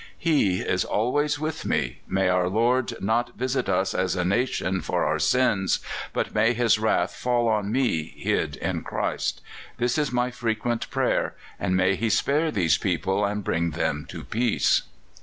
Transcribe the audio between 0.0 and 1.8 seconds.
"He is always with